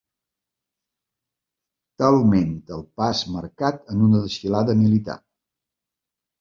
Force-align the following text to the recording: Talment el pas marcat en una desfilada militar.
Talment 2.05 2.57
el 2.79 2.83
pas 3.03 3.23
marcat 3.37 3.87
en 3.95 4.03
una 4.09 4.25
desfilada 4.27 4.81
militar. 4.85 5.21